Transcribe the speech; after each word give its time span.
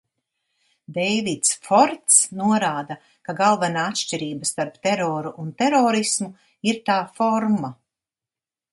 Deivids 0.93 1.51
Forts 1.67 2.15
norāda, 2.39 2.97
ka 3.29 3.37
galvenā 3.43 3.85
atšķirība 3.93 4.51
starp 4.55 4.83
teroru 4.89 5.37
un 5.47 5.55
terorismu 5.63 6.33
ir 6.73 6.85
tā 6.93 7.01
forma. 7.23 7.77